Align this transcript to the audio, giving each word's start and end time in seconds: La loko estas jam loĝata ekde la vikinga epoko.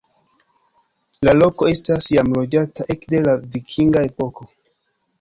La 1.29 1.35
loko 1.35 1.69
estas 1.75 2.09
jam 2.15 2.33
loĝata 2.39 2.91
ekde 2.97 3.23
la 3.31 3.39
vikinga 3.55 4.07
epoko. 4.13 4.53